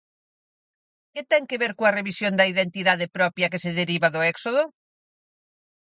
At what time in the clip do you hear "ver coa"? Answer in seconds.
1.61-1.95